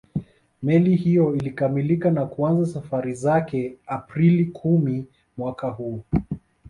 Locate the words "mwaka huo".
5.37-6.03